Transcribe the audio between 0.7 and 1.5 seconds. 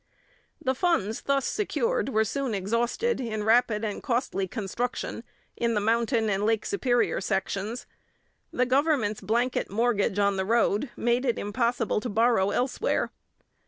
funds thus